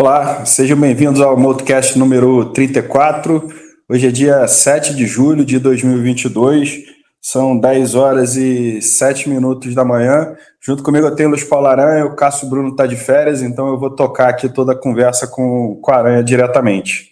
[0.00, 3.46] Olá, sejam bem-vindos ao Motocast número 34.
[3.86, 6.84] Hoje é dia 7 de julho de 2022,
[7.20, 10.34] são 10 horas e 7 minutos da manhã.
[10.58, 13.68] Junto comigo eu tenho o Luiz Paulo Aranha, o Cássio Bruno está de férias, então
[13.68, 17.10] eu vou tocar aqui toda a conversa com, com a Aranha diretamente.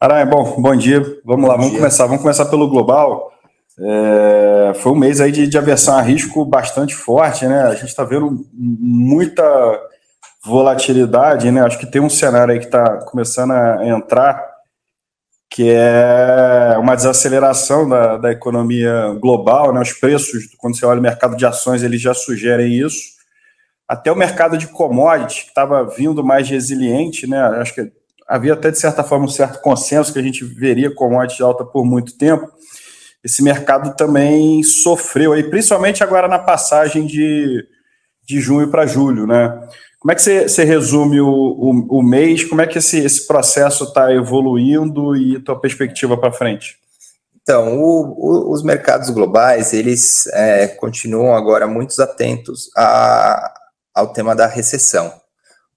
[0.00, 1.02] Aranha, bom, bom dia.
[1.24, 2.06] Vamos lá, vamos começar.
[2.06, 3.32] Vamos começar pelo global.
[3.80, 7.62] É, foi um mês aí de, de aversão a risco bastante forte, né?
[7.62, 9.42] A gente está vendo muita
[10.44, 11.60] volatilidade, né?
[11.62, 14.44] Acho que tem um cenário aí que está começando a entrar,
[15.48, 19.80] que é uma desaceleração da, da economia global, né?
[19.80, 23.12] Os preços, quando você olha o mercado de ações, eles já sugerem isso.
[23.86, 27.40] Até o mercado de commodities, que estava vindo mais resiliente, né?
[27.40, 27.92] Acho que
[28.26, 31.84] havia até, de certa forma, um certo consenso que a gente veria commodities alta por
[31.84, 32.50] muito tempo.
[33.22, 37.64] Esse mercado também sofreu aí, principalmente agora na passagem de,
[38.26, 39.68] de junho para julho, né?
[40.02, 42.42] Como é que você, você resume o, o, o, mês?
[42.42, 46.76] Como é que esse, esse processo está evoluindo e tua perspectiva para frente?
[47.40, 53.54] Então, o, os mercados globais, eles é, continuam agora muito atentos a,
[53.94, 55.12] ao tema da recessão.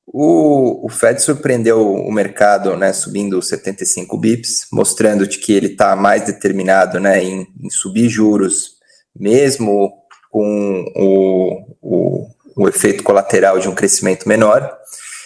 [0.08, 6.26] O, o, Fed surpreendeu o mercado, né, subindo 75 bips, mostrando que ele está mais
[6.26, 8.78] determinado, né, em, em, subir juros,
[9.16, 9.94] mesmo
[10.32, 14.72] com o, o o efeito colateral de um crescimento menor.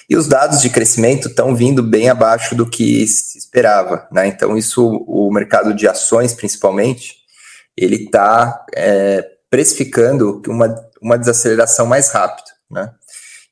[0.10, 4.26] E os dados de crescimento estão vindo bem abaixo do que se esperava, né?
[4.28, 7.16] Então, isso, o mercado de ações, principalmente,
[7.78, 12.92] ele está é, precificando uma, uma desaceleração mais rápida, né?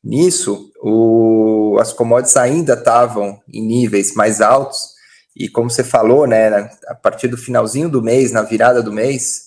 [0.03, 4.95] Nisso, o, as commodities ainda estavam em níveis mais altos,
[5.35, 9.46] e como você falou, né, a partir do finalzinho do mês, na virada do mês,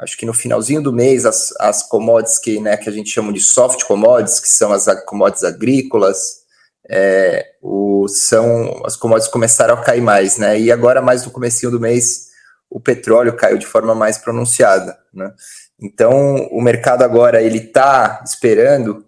[0.00, 3.32] acho que no finalzinho do mês, as, as commodities que, né, que a gente chama
[3.32, 6.40] de soft commodities, que são as commodities agrícolas,
[6.88, 10.58] é, o, são as commodities começaram a cair mais, né?
[10.58, 12.30] E agora, mais no comecinho do mês,
[12.68, 15.32] o petróleo caiu de forma mais pronunciada, né?
[15.80, 19.04] Então, o mercado agora ele está esperando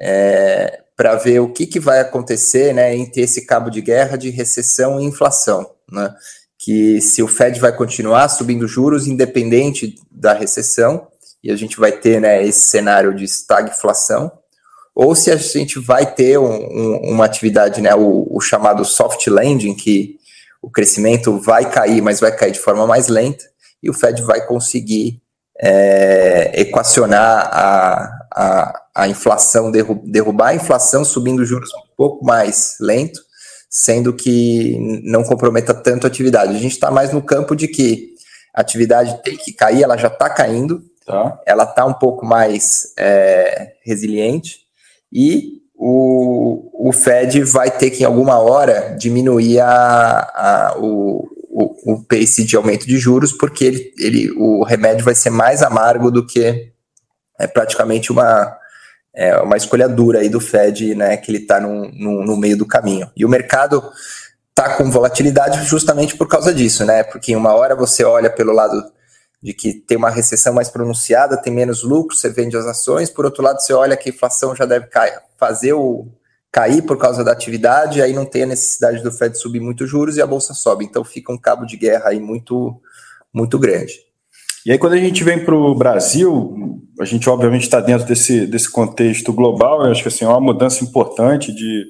[0.00, 4.30] é, para ver o que, que vai acontecer, né, entre esse cabo de guerra de
[4.30, 6.14] recessão e inflação, né?
[6.64, 11.08] Que se o Fed vai continuar subindo juros independente da recessão,
[11.42, 14.32] e a gente vai ter né, esse cenário de estagflação,
[14.94, 19.26] ou se a gente vai ter um, um, uma atividade, né, o, o, chamado soft
[19.26, 20.16] landing, que
[20.62, 23.44] o crescimento vai cair, mas vai cair de forma mais lenta,
[23.82, 25.20] e o Fed vai conseguir
[25.60, 33.20] é, equacionar a, a, a inflação, derrubar a inflação subindo juros um pouco mais lento,
[33.76, 36.54] sendo que não comprometa tanto a atividade.
[36.54, 38.14] A gente está mais no campo de que
[38.54, 41.40] a atividade tem que cair, ela já está caindo, tá.
[41.44, 44.60] ela está um pouco mais é, resiliente
[45.12, 51.94] e o, o Fed vai ter que, em alguma hora, diminuir a, a, o, o,
[51.94, 56.12] o pace de aumento de juros, porque ele, ele, o remédio vai ser mais amargo
[56.12, 56.72] do que
[57.40, 58.56] é praticamente uma,
[59.14, 62.56] é uma escolha dura aí do Fed, né, que ele está no, no, no, meio
[62.56, 63.10] do caminho.
[63.16, 63.82] E o mercado
[64.50, 67.02] está com volatilidade justamente por causa disso, né?
[67.04, 68.84] Porque uma hora você olha pelo lado
[69.42, 73.24] de que tem uma recessão mais pronunciada, tem menos lucro, você vende as ações, por
[73.24, 76.08] outro lado você olha que a inflação já deve cair, fazer o
[76.50, 80.16] cair por causa da atividade, aí não tem a necessidade do Fed subir muito juros
[80.16, 80.84] e a bolsa sobe.
[80.84, 82.80] Então fica um cabo de guerra aí muito
[83.32, 84.00] muito grande.
[84.64, 88.46] E aí, quando a gente vem para o Brasil, a gente obviamente está dentro desse,
[88.46, 91.86] desse contexto global, eu acho que assim, é uma mudança importante de,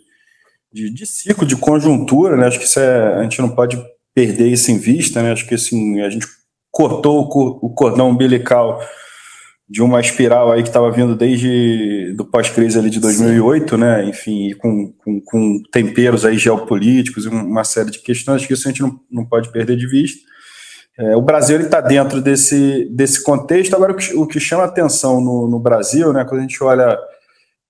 [0.72, 2.46] de, de, ciclo, de conjuntura, né?
[2.46, 3.80] Acho que isso é, a gente não pode
[4.14, 5.32] perder isso em vista, né?
[5.32, 6.26] Acho que assim, a gente
[6.70, 8.80] cortou o, o cordão umbilical
[9.68, 13.80] de uma espiral aí que estava vindo desde do pós-crise ali de 2008, Sim.
[13.80, 14.04] né?
[14.04, 18.68] Enfim, com, com, com, temperos aí geopolíticos e uma série de questões, acho que isso
[18.68, 20.20] a gente não, não pode perder de vista.
[20.98, 23.74] É, o Brasil está dentro desse, desse contexto.
[23.74, 26.96] Agora, o que, o que chama atenção no, no, Brasil, né, quando a gente olha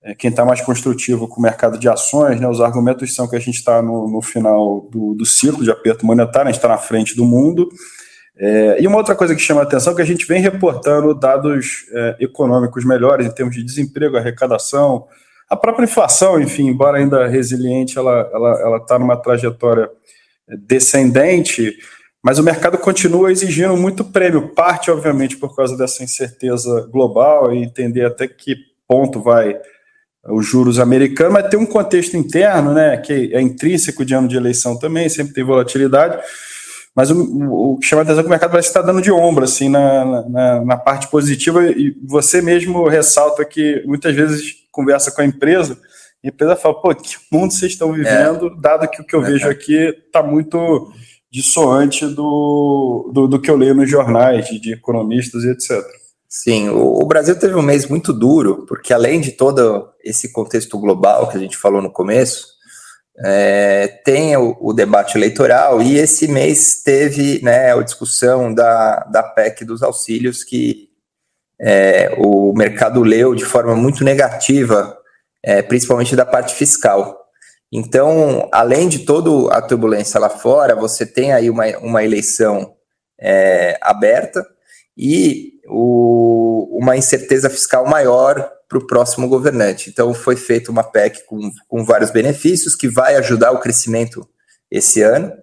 [0.03, 3.35] é, quem está mais construtivo com o mercado de ações, né, os argumentos são que
[3.35, 6.69] a gente está no, no, final do, do, ciclo de aperto monetário, a gente está
[6.69, 7.67] na frente do mundo.
[8.37, 11.85] É, e uma outra coisa que chama atenção é que a gente vem reportando dados
[11.93, 15.07] é, econômicos melhores em termos de desemprego, arrecadação,
[15.49, 19.89] a própria inflação, enfim, embora ainda resiliente, ela está ela, ela tá numa trajetória
[20.67, 21.75] descendente
[22.25, 27.63] mas o mercado continua exigindo muito prêmio, parte, obviamente, por causa dessa incerteza global e
[27.63, 28.55] entender até que
[28.87, 29.55] ponto vai
[30.29, 34.35] os juros americanos, mas tem um contexto interno, né, que é intrínseco de ano de
[34.35, 36.19] eleição também, sempre tem volatilidade,
[36.95, 39.11] mas o, o que chama a atenção é que o mercado parece estar dando de
[39.11, 45.11] ombro, assim, na, na, na, parte positiva, e você mesmo ressalta que muitas vezes conversa
[45.11, 45.77] com a empresa
[46.23, 48.59] a empresa fala, pô, que mundo vocês estão vivendo, é.
[48.59, 49.27] dado que o que eu é.
[49.29, 49.75] vejo aqui
[50.07, 50.91] está muito
[51.31, 55.83] dissoante do, do, do, que eu leio nos jornais de, de economistas e etc.
[56.27, 60.77] Sim, o, o, Brasil teve um mês muito duro, porque além de todo esse contexto
[60.77, 62.55] global que a gente falou no começo,
[63.23, 69.23] é, tem o, o, debate eleitoral e esse mês teve né, a discussão da, da
[69.23, 70.89] PEC dos auxílios que
[71.59, 74.97] é, o mercado leu de forma muito negativa,
[75.41, 77.24] é, principalmente da parte fiscal.
[77.77, 82.73] Então, além de toda a turbulência lá fora, você tem aí uma, uma eleição
[83.19, 84.47] é, aberta
[84.97, 89.89] e o, uma incerteza fiscal maior para o próximo governante.
[89.89, 94.25] Então, foi feita uma PEC com, com vários benefícios que vai ajudar o crescimento
[94.71, 95.33] esse ano,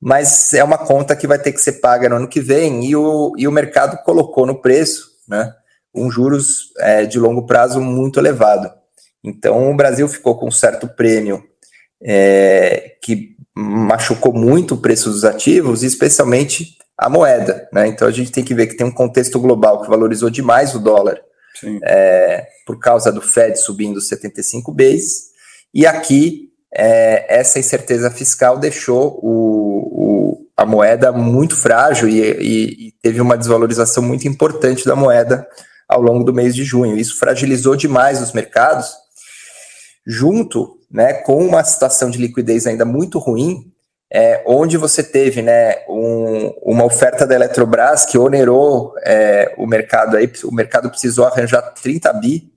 [0.00, 2.96] mas é uma conta que vai ter que ser paga no ano que vem e
[2.96, 5.54] o, e o mercado colocou no preço né,
[5.94, 8.68] um juros é, de longo prazo muito elevado.
[9.22, 11.44] Então, o Brasil ficou com um certo prêmio
[12.02, 17.68] é, que machucou muito o preço dos ativos, especialmente a moeda.
[17.72, 17.88] Né?
[17.88, 20.78] Então, a gente tem que ver que tem um contexto global que valorizou demais o
[20.78, 21.20] dólar
[21.84, 25.26] é, por causa do Fed subindo 75 bases,
[25.72, 32.88] e aqui é, essa incerteza fiscal deixou o, o, a moeda muito frágil e, e,
[32.88, 35.46] e, teve uma desvalorização muito importante da moeda
[35.88, 36.96] ao longo do mês de junho.
[36.96, 38.94] Isso fragilizou demais os mercados,
[40.06, 43.72] junto né, com uma situação de liquidez ainda muito ruim,
[44.12, 50.16] é, onde você teve né, um, uma oferta da Eletrobras que onerou é, o mercado,
[50.16, 52.52] aí, o mercado precisou arranjar 30 bi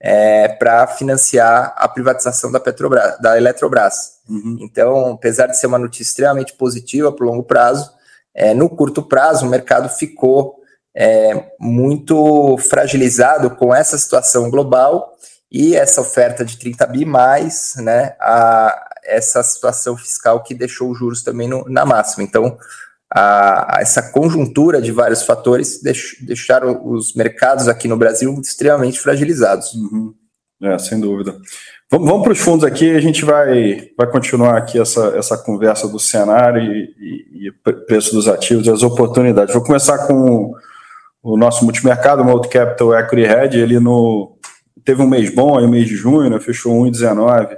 [0.00, 4.12] é, para financiar a privatização da Petrobras, da Eletrobras.
[4.28, 4.58] Uhum.
[4.60, 7.90] Então, apesar de ser uma notícia extremamente positiva para o longo prazo,
[8.34, 10.56] é, no curto prazo o mercado ficou
[10.94, 15.12] é, muito fragilizado com essa situação global
[15.52, 20.98] e essa oferta de 30 bi mais né, a, essa situação fiscal que deixou os
[20.98, 22.24] juros também no, na máxima.
[22.24, 22.56] Então,
[23.14, 28.98] a, a essa conjuntura de vários fatores deix, deixaram os mercados aqui no Brasil extremamente
[28.98, 29.74] fragilizados.
[29.74, 30.14] Uhum.
[30.62, 31.36] É, sem dúvida.
[31.90, 35.86] Vamos, vamos para os fundos aqui, a gente vai, vai continuar aqui essa, essa conversa
[35.86, 37.52] do cenário e, e, e
[37.86, 39.52] preço dos ativos e as oportunidades.
[39.52, 40.54] Vou começar com
[41.22, 44.38] o nosso multimercado, o Multicapital Equity Hedge, ele no,
[44.84, 47.56] teve um mês bom, aí o mês de junho, né, fechou 1,19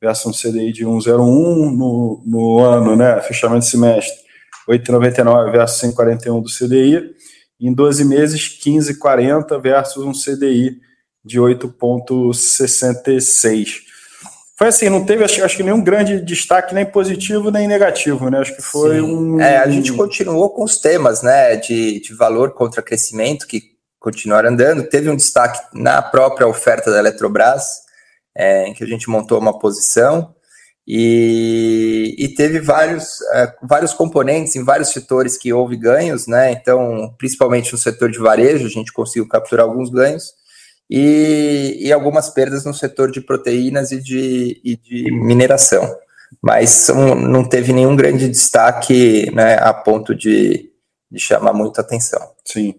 [0.00, 4.16] versus um CDI de 1,01 no, no ano, né, fechamento de semestre,
[4.68, 7.10] 8,99 versus 141 do CDI,
[7.60, 10.76] em 12 meses, 15,40 versus um CDI
[11.24, 13.88] de 8,66.
[14.56, 18.38] Foi assim, não teve, acho, acho, que nenhum grande destaque, nem positivo, nem negativo, né?
[18.38, 19.02] Acho que foi Sim.
[19.02, 19.40] um.
[19.40, 23.67] É, a gente continuou com os temas, né, de, de valor contra crescimento, que
[23.98, 24.88] continuaram andando.
[24.88, 27.80] Teve um destaque na própria oferta da Eletrobras,
[28.36, 30.34] é, em que a gente montou uma posição
[30.90, 36.50] e, e teve vários, é, vários componentes em vários setores que houve ganhos, né?
[36.52, 40.32] Então, principalmente no setor de varejo, a gente conseguiu capturar alguns ganhos
[40.88, 45.94] e, e algumas perdas no setor de proteínas e de, e de mineração.
[46.42, 50.70] Mas não teve nenhum grande destaque né, a ponto de,
[51.10, 52.20] de chamar muita atenção.
[52.46, 52.74] Sim.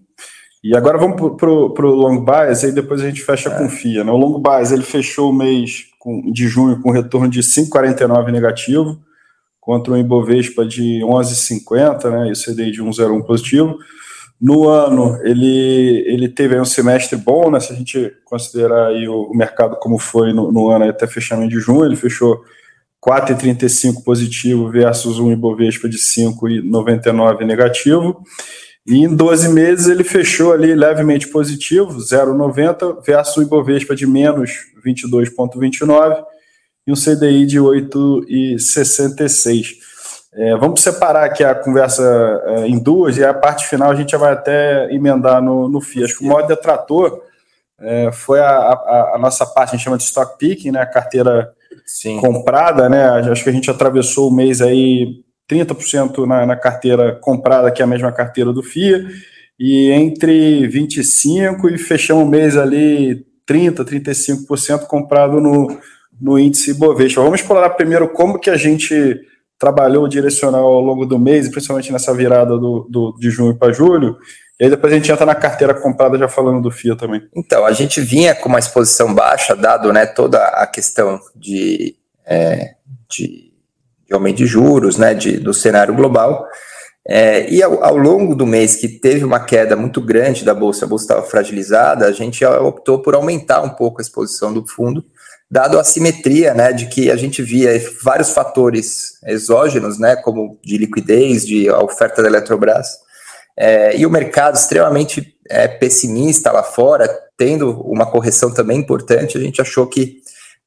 [0.64, 3.58] E agora vamos para o long bias, aí depois a gente fecha é.
[3.58, 4.04] com FIA.
[4.04, 4.12] Né?
[4.12, 9.00] O long bias ele fechou o mês com, de junho com retorno de 5,49 negativo,
[9.60, 13.78] contra um Ibovespa de 11,50, né, e o CDI de 1,01 positivo.
[14.42, 19.24] No ano, ele, ele teve um semestre bom, né, se a gente considerar aí o,
[19.24, 22.42] o mercado como foi no, no, ano até fechamento de junho, ele fechou
[23.06, 28.24] 4,35 positivo versus um Ibovespa de 5,99 negativo.
[28.88, 34.52] E em 12 meses ele fechou ali levemente positivo, 0,90, versus o Ibovespa de menos
[34.86, 36.24] 22,29
[36.88, 39.78] e um CDI de 8,66.
[40.34, 42.04] É, vamos separar aqui a conversa
[42.46, 45.82] é, em duas e a parte final a gente já vai até emendar no, no
[45.82, 46.04] FII.
[46.04, 47.24] Acho que o maior detrator
[47.80, 50.86] é, foi a, a, a, nossa parte, a gente chama de stock picking, né, a
[50.86, 51.52] carteira
[51.86, 52.20] Sim.
[52.20, 57.72] comprada, né, acho que a gente atravessou o mês aí 30% na, na carteira comprada,
[57.72, 59.06] que é a mesma carteira do FIA,
[59.60, 65.78] e entre 25% e fechamos o mês ali 30%, 35% comprado no,
[66.22, 67.22] no índice Bovespa.
[67.22, 69.20] Vamos explorar primeiro como que a gente
[69.58, 73.74] trabalhou o direcional ao longo do mês, principalmente nessa virada do, do de junho para
[73.74, 74.18] julho,
[74.58, 77.22] e aí depois a gente entra na carteira comprada já falando do FIA também.
[77.36, 82.76] Então, a gente vinha com uma exposição baixa, dado né, toda a questão de, é,
[83.10, 83.49] de
[84.10, 86.46] de aumento de juros, né, de, do cenário global.
[87.08, 90.86] É, e ao, ao, longo do mês, que teve uma queda muito grande da bolsa,
[90.86, 95.04] a bolsa estava fragilizada, a gente optou por aumentar um pouco a exposição do fundo,
[95.50, 97.72] dado a simetria, né, de que a gente via
[98.04, 102.88] vários fatores exógenos, né, como de liquidez, de oferta da Eletrobras,
[103.58, 109.42] é, e o mercado extremamente é, pessimista lá fora, tendo uma correção também importante, a
[109.42, 110.22] gente achou que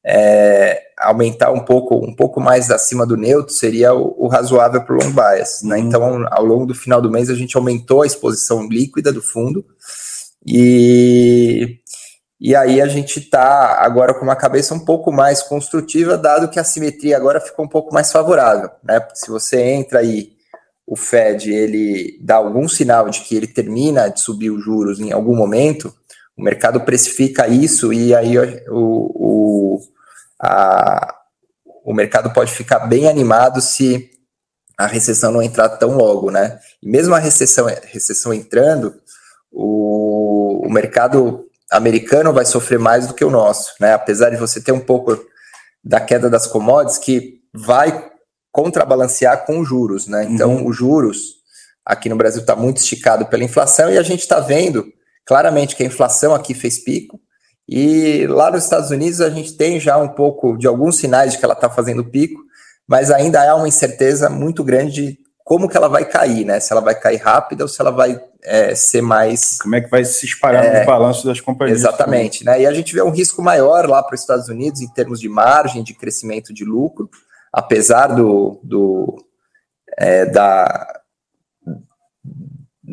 [0.05, 4.95] é, aumentar um pouco, um pouco mais acima do neutro seria o, o razoável para
[4.95, 5.61] o long bias.
[5.63, 5.77] Né?
[5.77, 5.87] Uhum.
[5.87, 9.65] Então, ao longo do final do mês, a gente aumentou a exposição líquida do fundo
[10.45, 11.79] e,
[12.39, 16.59] e aí a gente está agora com uma cabeça um pouco mais construtiva, dado que
[16.59, 18.69] a simetria agora ficou um pouco mais favorável.
[18.83, 19.01] Né?
[19.13, 20.33] Se você entra aí,
[20.85, 25.13] o Fed ele dá algum sinal de que ele termina de subir os juros em
[25.13, 25.93] algum momento,
[26.35, 29.79] o mercado precifica isso e aí o, o
[30.43, 31.15] a,
[31.85, 34.09] o mercado pode ficar bem animado se
[34.77, 36.59] a recessão não entrar tão logo, né?
[36.81, 38.93] E mesmo a recessão, recessão entrando,
[39.51, 43.93] o, o mercado americano vai sofrer mais do que o nosso, né?
[43.93, 45.17] Apesar de você ter um pouco
[45.83, 48.11] da queda das commodities que vai
[48.51, 50.25] contrabalancear com os juros, né?
[50.29, 50.67] Então, uhum.
[50.67, 51.35] os juros
[51.85, 54.85] aqui no Brasil está muito esticado pela inflação e a gente está vendo
[55.25, 57.19] claramente que a inflação aqui fez pico,
[57.67, 61.37] e lá nos Estados Unidos a gente tem já um pouco de alguns sinais de
[61.37, 62.41] que ela está fazendo pico,
[62.87, 66.59] mas ainda há uma incerteza muito grande de como que ela vai cair, né?
[66.59, 69.57] Se ela vai cair rápida ou se ela vai é, ser mais.
[69.61, 71.79] Como é que vai se espalhar é, no balanço das companhias?
[71.79, 72.61] Exatamente, né?
[72.61, 75.27] E a gente vê um risco maior lá para os Estados Unidos em termos de
[75.27, 77.09] margem, de crescimento de lucro,
[77.51, 79.15] apesar do, do
[79.97, 81.01] é, da,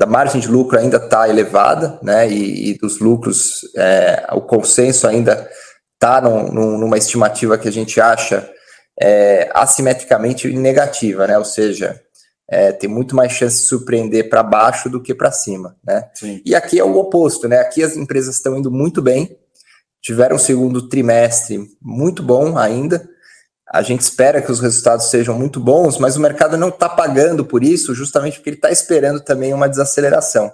[0.00, 2.26] da margem de lucro ainda está elevada, né?
[2.26, 5.47] E, e dos lucros, é, o consenso ainda
[5.92, 8.50] está numa estimativa que a gente acha
[8.99, 11.37] é, assimetricamente negativa, né?
[11.37, 12.00] Ou seja,
[12.50, 16.09] é, tem muito mais chance de surpreender para baixo do que para cima, né?
[16.14, 16.40] Sim.
[16.47, 17.59] E aqui é o oposto, né?
[17.59, 19.37] Aqui as empresas estão indo muito bem,
[20.00, 23.07] tiveram um segundo trimestre muito bom ainda,
[23.73, 27.45] a gente espera que os resultados sejam muito bons, mas o mercado não está pagando
[27.45, 30.53] por isso, justamente porque ele está esperando também uma desaceleração.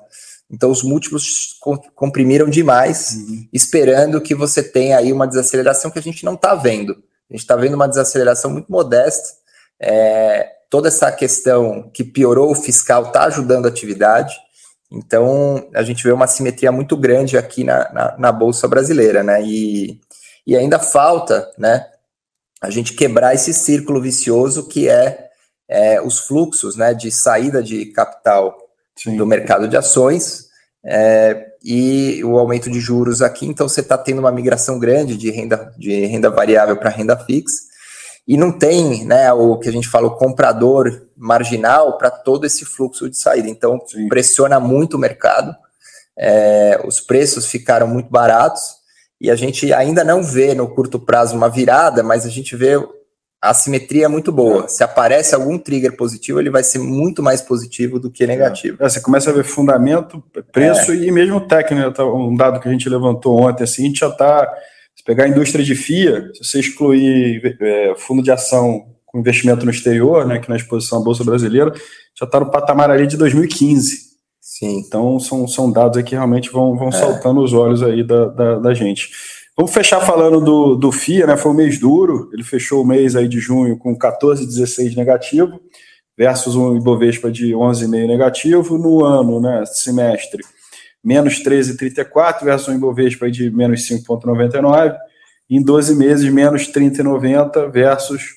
[0.51, 1.59] Então, os múltiplos
[1.95, 3.49] comprimiram demais, uhum.
[3.53, 6.93] esperando que você tenha aí uma desaceleração que a gente não está vendo.
[7.29, 9.29] A gente está vendo uma desaceleração muito modesta.
[9.81, 14.37] É, toda essa questão que piorou o fiscal está ajudando a atividade.
[14.93, 19.43] Então, a gente vê uma simetria muito grande aqui na, na, na Bolsa Brasileira, né?
[19.43, 19.99] E,
[20.47, 21.87] e ainda falta, né?
[22.63, 25.29] A gente quebrar esse círculo vicioso que é,
[25.69, 28.57] é os fluxos né, de saída de capital
[28.97, 29.17] Sim.
[29.17, 30.47] do mercado de ações
[30.85, 33.47] é, e o aumento de juros aqui.
[33.47, 37.63] Então, você está tendo uma migração grande de renda, de renda variável para renda fixa
[38.27, 42.65] e não tem né, o que a gente fala, o comprador marginal para todo esse
[42.65, 43.49] fluxo de saída.
[43.49, 44.09] Então, Sim.
[44.09, 45.55] pressiona muito o mercado,
[46.19, 48.63] é, os preços ficaram muito baratos
[49.21, 52.77] e a gente ainda não vê no curto prazo uma virada, mas a gente vê
[53.41, 54.69] a simetria muito boa.
[54.69, 58.77] Se aparece algum trigger positivo, ele vai ser muito mais positivo do que negativo.
[58.81, 60.97] É, você começa a ver fundamento, preço é.
[60.97, 62.03] e mesmo técnico.
[62.03, 64.53] Né, um dado que a gente levantou ontem, assim, a gente já está.
[64.95, 69.65] Se pegar a indústria de FIA, se você excluir é, fundo de ação com investimento
[69.65, 71.73] no exterior, né, que na exposição à Bolsa Brasileira,
[72.19, 74.06] já está no patamar ali de 2015.
[74.47, 74.79] Sim.
[74.79, 76.93] Então são, são dados que realmente vão, vão é.
[76.93, 79.11] saltando os olhos aí da, da, da, gente.
[79.57, 81.37] Vamos fechar falando do, do FIA, né?
[81.37, 85.61] Foi um mês duro, ele fechou o mês aí de junho com 14,16 negativo,
[86.17, 90.45] versus um Ibovespa de 11,5 negativo, no ano, né, semestre,
[91.03, 94.97] menos 13,34 versus um Ibovespa de menos 5,99,
[95.51, 98.37] em 12 meses, menos 30,90 versus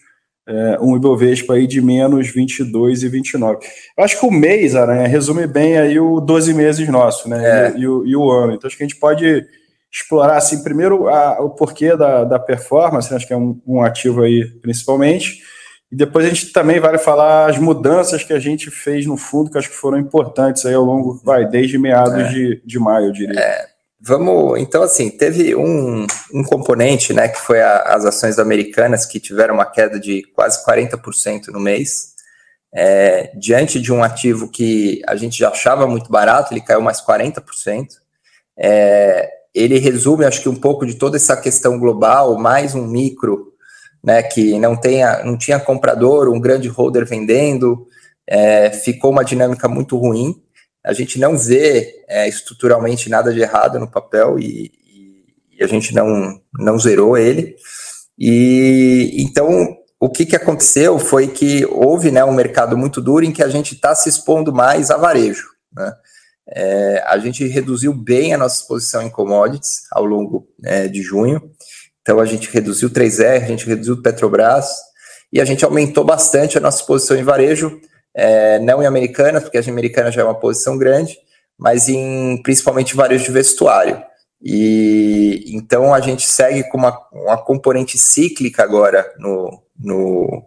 [0.50, 3.60] é, um Ibovespa aí de menos 22 e 29.
[3.96, 7.68] Eu acho que o mês, Aranha, resume bem aí o 12 meses nosso, né?
[7.68, 7.78] É.
[7.78, 8.54] E, e, o, e, o, ano.
[8.54, 9.46] Então acho que a gente pode
[9.92, 13.18] explorar, assim, primeiro a, o porquê da, da performance, né?
[13.18, 15.40] acho que é um, um, ativo aí principalmente,
[15.92, 19.50] e depois a gente também vai falar as mudanças que a gente fez no fundo,
[19.50, 22.28] que acho que foram importantes aí ao longo, vai, desde meados é.
[22.28, 23.40] de, de maio, eu diria.
[23.40, 23.69] É.
[24.02, 29.20] Vamos, então assim, teve um, um componente, né, que foi a, as ações americanas que
[29.20, 32.14] tiveram uma queda de quase 40% no mês,
[32.74, 37.02] é, diante de um ativo que a gente já achava muito barato, ele caiu mais
[37.02, 37.88] 40%.
[38.58, 43.54] É, ele resume, acho que um pouco de toda essa questão global, mais um micro,
[44.02, 47.86] né, que não, tenha, não tinha comprador, um grande holder vendendo,
[48.26, 50.42] é, ficou uma dinâmica muito ruim
[50.90, 54.72] a gente não vê é, estruturalmente nada de errado no papel e,
[55.52, 57.56] e, a gente não, não zerou ele.
[58.18, 63.32] E então o que, que aconteceu foi que houve né, um mercado muito duro em
[63.32, 65.48] que a gente está se expondo mais a varejo.
[65.72, 65.94] Né?
[66.56, 71.52] É, a gente reduziu bem a nossa exposição em commodities ao longo é, de junho.
[72.02, 74.72] Então a gente reduziu 3R, a gente reduziu Petrobras
[75.32, 77.80] e a gente aumentou bastante a nossa posição em varejo,
[78.20, 81.18] é, não em Americanas, porque a Americana já é uma posição grande,
[81.58, 84.02] mas em principalmente varejo de vestuário.
[84.42, 90.44] E então a gente segue com uma, uma componente cíclica agora no, no,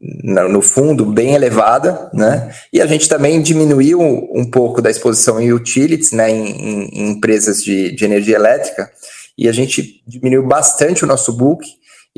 [0.00, 2.54] no fundo bem elevada, né?
[2.72, 6.30] E a gente também diminuiu um pouco da exposição em utilities, né?
[6.30, 8.90] Em, em, em empresas de, de, energia elétrica,
[9.36, 11.66] e a gente diminuiu bastante o nosso book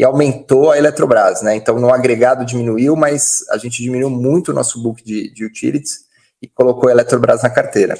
[0.00, 1.54] e aumentou a Eletrobras, né?
[1.54, 6.06] Então no agregado diminuiu, mas a gente diminuiu muito o nosso book de, de utilities
[6.40, 7.98] e colocou a Eletrobras na carteira.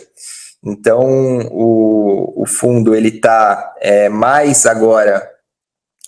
[0.65, 5.31] Então o, o fundo ele está é, mais agora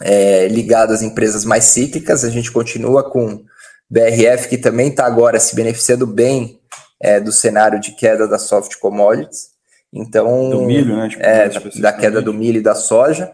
[0.01, 2.25] é, ligado às empresas mais cíclicas.
[2.25, 3.45] A gente continua com
[3.91, 6.59] BRF, que também está agora se beneficiando bem
[7.03, 9.49] é, do cenário de queda da soft commodities.
[9.93, 11.11] Então, do milho, né?
[11.11, 11.51] Tipo, é,
[11.83, 13.31] da, queda do milho e da soja.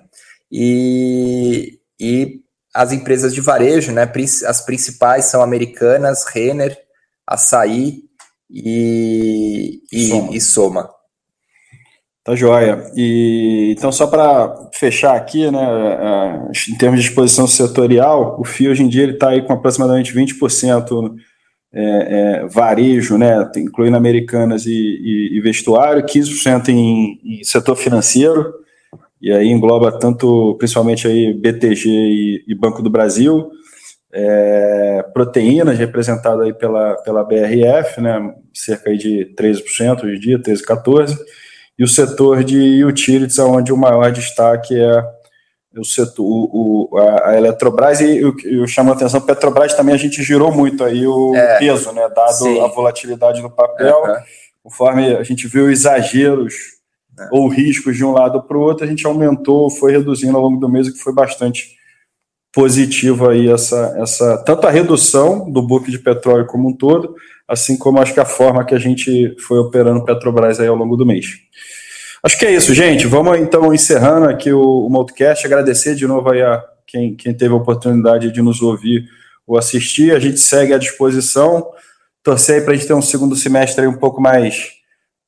[0.51, 2.48] E, e
[2.79, 4.09] as empresas de varejo, né?
[4.47, 6.79] As principais são Americanas, Renner,
[7.27, 8.05] Açaí
[8.49, 10.37] e, e Soma.
[10.37, 10.91] E Soma.
[12.23, 12.89] Tá joia.
[12.95, 15.59] E então, só para fechar aqui, né,
[16.69, 20.15] em termos de exposição setorial, o FII hoje em dia ele está aí com aproximadamente
[20.15, 21.17] 20%
[21.75, 28.55] é, é, varejo, né, incluindo Americanas e, e, e vestuário, 15% em, em, setor financeiro,
[29.21, 33.51] e aí engloba tanto, principalmente aí BTG e, e Banco do Brasil,
[34.13, 40.43] é, proteínas representado aí pela, pela BRF, né, cerca aí de 13% hoje em dia,
[40.43, 41.17] 13, 14%,
[41.79, 45.03] e o setor de utilities, onde o maior destaque é
[45.77, 49.99] o setor, o, o a Eletrobras e eu, eu chamo a atenção, Petrobras também a
[49.99, 52.61] gente girou muito aí o é, peso, né, dado sim.
[52.61, 54.17] a volatilidade do papel, uhum.
[54.65, 56.78] conforme a gente viu exageros
[57.19, 57.29] é.
[57.33, 60.61] ou riscos de um lado para o outro, a gente aumentou, foi reduzindo ao longo
[60.61, 61.77] do mês, o que foi bastante
[62.53, 67.15] positivo aí essa, essa tanto a redução do book de petróleo como um todo,
[67.47, 70.97] assim como acho que a forma que a gente foi operando Petrobras aí ao longo
[70.97, 71.27] do mês.
[72.23, 73.07] Acho que é isso, gente.
[73.07, 75.47] Vamos então encerrando aqui o, o Multicast.
[75.47, 79.09] Agradecer de novo aí a quem, quem teve a oportunidade de nos ouvir
[79.47, 80.13] ou assistir.
[80.13, 81.71] A gente segue à disposição.
[82.23, 84.73] Torcer aí para a gente ter um segundo semestre aí um pouco mais,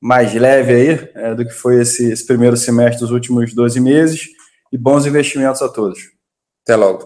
[0.01, 4.27] mais leve aí é, do que foi esse, esse primeiro semestre dos últimos 12 meses.
[4.73, 5.99] E bons investimentos a todos.
[6.63, 7.05] Até logo.